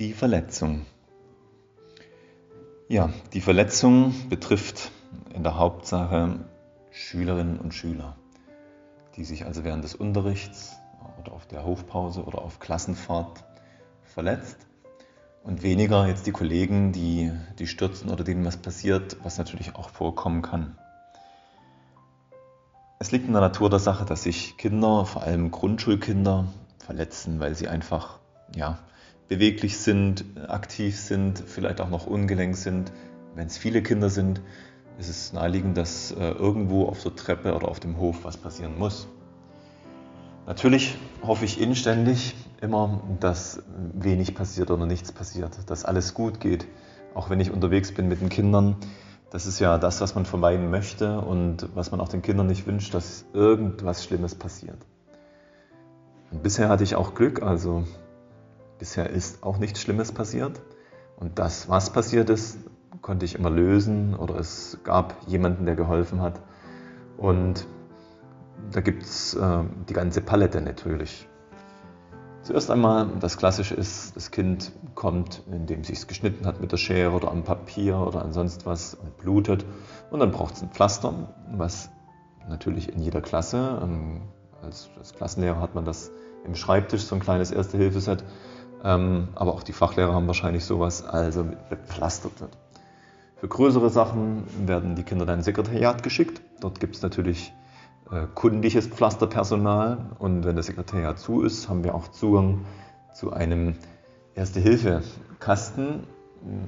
[0.00, 0.86] Die Verletzung.
[2.88, 4.90] Ja, die Verletzung betrifft
[5.34, 6.38] in der Hauptsache
[6.90, 8.16] Schülerinnen und Schüler,
[9.16, 10.78] die sich also während des Unterrichts
[11.20, 13.44] oder auf der Hofpause oder auf Klassenfahrt
[14.02, 14.56] verletzt
[15.44, 19.90] und weniger jetzt die Kollegen, die, die stürzen oder denen was passiert, was natürlich auch
[19.90, 20.78] vorkommen kann.
[22.98, 26.46] Es liegt in der Natur der Sache, dass sich Kinder, vor allem Grundschulkinder,
[26.78, 28.18] verletzen, weil sie einfach
[28.56, 28.78] ja,
[29.30, 32.92] beweglich sind, aktiv sind, vielleicht auch noch ungelenk sind.
[33.36, 34.40] Wenn es viele Kinder sind,
[34.98, 38.76] ist es naheliegend, dass äh, irgendwo auf der Treppe oder auf dem Hof was passieren
[38.76, 39.06] muss.
[40.46, 43.62] Natürlich hoffe ich inständig immer, dass
[43.94, 46.66] wenig passiert oder nichts passiert, dass alles gut geht,
[47.14, 48.74] auch wenn ich unterwegs bin mit den Kindern.
[49.30, 52.66] Das ist ja das, was man vermeiden möchte und was man auch den Kindern nicht
[52.66, 54.78] wünscht, dass irgendwas Schlimmes passiert.
[56.32, 57.84] Und bisher hatte ich auch Glück, also
[58.80, 60.62] Bisher ist auch nichts Schlimmes passiert.
[61.16, 62.58] Und das, was passiert ist,
[63.02, 66.40] konnte ich immer lösen oder es gab jemanden, der geholfen hat.
[67.18, 67.66] Und
[68.72, 71.28] da gibt es äh, die ganze Palette natürlich.
[72.42, 76.78] Zuerst einmal, das Klassische ist, das Kind kommt, indem es sich geschnitten hat mit der
[76.78, 79.66] Schere oder am Papier oder an sonst was und blutet.
[80.10, 81.90] Und dann braucht es ein Pflaster, was
[82.48, 84.22] natürlich in jeder Klasse, ähm,
[84.62, 86.10] als, als Klassenlehrer hat man das
[86.44, 88.24] im Schreibtisch, so ein kleines Erste-Hilfe-Set,
[88.84, 92.56] ähm, aber auch die Fachlehrer haben wahrscheinlich sowas, also bepflastert wird.
[93.36, 96.42] Für größere Sachen werden die Kinder dann ins Sekretariat geschickt.
[96.60, 97.54] Dort gibt es natürlich
[98.10, 102.66] äh, kundiges Pflasterpersonal und wenn das Sekretariat zu ist, haben wir auch Zugang
[103.14, 103.76] zu einem
[104.34, 106.04] Erste-Hilfe-Kasten,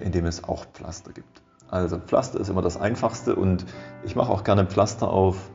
[0.00, 1.42] in dem es auch Pflaster gibt.
[1.70, 3.66] Also Pflaster ist immer das Einfachste und
[4.04, 5.50] ich mache auch gerne Pflaster auf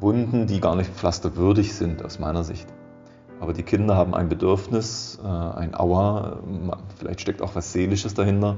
[0.00, 2.66] Wunden, die gar nicht pflasterwürdig sind aus meiner Sicht.
[3.40, 6.40] Aber die Kinder haben ein Bedürfnis, äh, ein Aua,
[6.96, 8.56] vielleicht steckt auch was Seelisches dahinter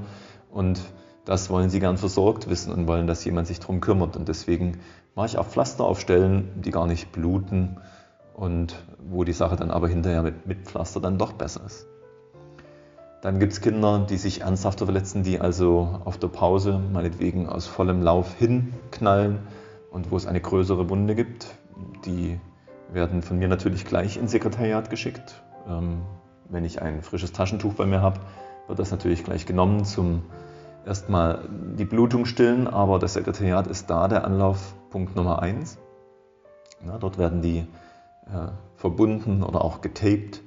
[0.51, 0.81] und
[1.25, 4.17] das wollen sie gern versorgt wissen und wollen, dass jemand sich darum kümmert.
[4.17, 4.79] Und deswegen
[5.15, 7.77] mache ich auch Pflaster auf Stellen, die gar nicht bluten
[8.33, 8.75] und
[9.11, 11.85] wo die Sache dann aber hinterher mit, mit Pflaster dann doch besser ist.
[13.21, 17.67] Dann gibt es Kinder, die sich ernsthafter verletzen, die also auf der Pause meinetwegen aus
[17.67, 19.39] vollem Lauf hinknallen
[19.91, 21.47] und wo es eine größere Wunde gibt,
[22.05, 22.39] die
[22.91, 25.41] werden von mir natürlich gleich ins Sekretariat geschickt.
[25.67, 26.01] Ähm,
[26.49, 28.19] wenn ich ein frisches Taschentuch bei mir habe,
[28.67, 30.23] wird das natürlich gleich genommen zum
[30.85, 31.47] erstmal
[31.77, 35.77] die Blutung stillen, aber das Sekretariat ist da der Anlaufpunkt Nummer eins.
[36.85, 37.67] Ja, dort werden die
[38.27, 40.41] äh, verbunden oder auch getaped.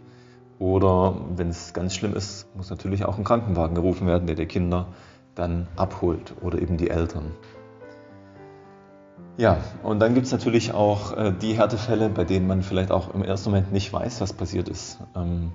[0.58, 4.46] Oder wenn es ganz schlimm ist, muss natürlich auch ein Krankenwagen gerufen werden, der die
[4.46, 4.86] Kinder
[5.34, 7.32] dann abholt oder eben die Eltern.
[9.38, 13.14] Ja, und dann gibt es natürlich auch äh, die Härtefälle, bei denen man vielleicht auch
[13.14, 14.98] im ersten Moment nicht weiß, was passiert ist.
[15.16, 15.52] Ähm,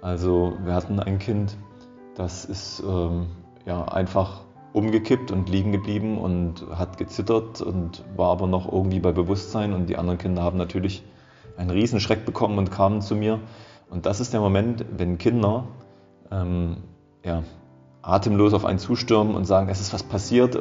[0.00, 1.56] also wir hatten ein Kind,
[2.14, 3.26] das ist ähm,
[3.64, 4.42] ja, einfach
[4.72, 9.88] umgekippt und liegen geblieben und hat gezittert und war aber noch irgendwie bei Bewusstsein und
[9.88, 11.02] die anderen Kinder haben natürlich
[11.56, 13.40] einen riesen Schreck bekommen und kamen zu mir.
[13.90, 15.64] Und das ist der Moment, wenn Kinder
[16.30, 16.76] ähm,
[17.24, 17.42] ja,
[18.02, 20.56] atemlos auf einen zustürmen und sagen, es ist was passiert,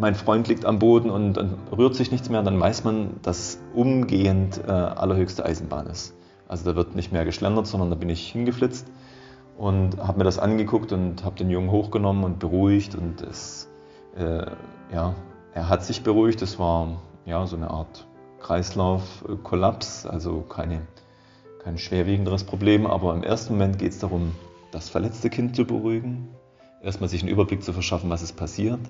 [0.00, 3.60] mein Freund liegt am Boden und, und, rührt sich nichts mehr, dann weiß man, dass
[3.74, 6.14] umgehend äh, allerhöchste Eisenbahn ist.
[6.48, 8.86] Also da wird nicht mehr geschlendert, sondern da bin ich hingeflitzt
[9.58, 13.68] und habe mir das angeguckt und habe den Jungen hochgenommen und beruhigt und es,
[14.16, 14.46] äh,
[14.92, 15.14] ja,
[15.52, 16.40] er hat sich beruhigt.
[16.40, 18.06] Es war ja so eine Art
[18.40, 20.80] Kreislaufkollaps, also keine,
[21.62, 24.32] kein schwerwiegenderes Problem, aber im ersten Moment geht es darum,
[24.72, 26.28] das verletzte Kind zu beruhigen,
[26.82, 28.80] erstmal sich einen Überblick zu verschaffen, was ist passiert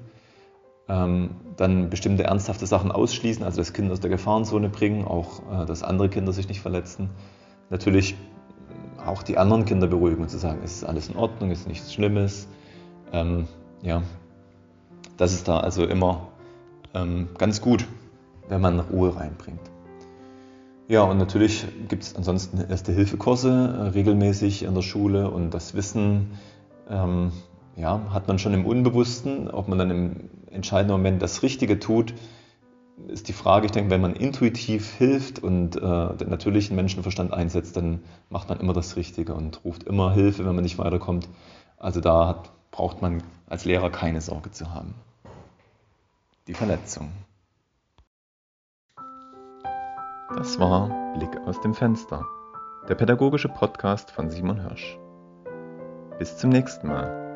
[1.56, 5.82] dann bestimmte ernsthafte Sachen ausschließen, also das Kind aus der Gefahrenzone bringen, auch äh, dass
[5.82, 7.10] andere Kinder sich nicht verletzen.
[7.68, 8.16] Natürlich
[9.04, 11.68] auch die anderen Kinder beruhigen und zu sagen, es ist alles in Ordnung, es ist
[11.68, 12.48] nichts Schlimmes.
[13.12, 13.46] Ähm,
[13.82, 14.02] ja,
[15.16, 16.28] das ist da also immer
[16.94, 17.86] ähm, ganz gut,
[18.48, 19.60] wenn man Ruhe reinbringt.
[20.88, 26.32] Ja, und natürlich gibt es ansonsten Erste-Hilfe-Kurse äh, regelmäßig in der Schule und das Wissen
[26.88, 27.30] ähm,
[27.76, 32.14] ja, hat man schon im Unbewussten, ob man dann im entscheidenden Moment das Richtige tut,
[33.08, 37.76] ist die Frage, ich denke, wenn man intuitiv hilft und äh, den natürlichen Menschenverstand einsetzt,
[37.76, 41.28] dann macht man immer das Richtige und ruft immer Hilfe, wenn man nicht weiterkommt.
[41.78, 44.94] Also da hat, braucht man als Lehrer keine Sorge zu haben.
[46.46, 47.10] Die Verletzung.
[50.36, 52.24] Das war Blick aus dem Fenster,
[52.88, 54.98] der pädagogische Podcast von Simon Hirsch.
[56.18, 57.29] Bis zum nächsten Mal.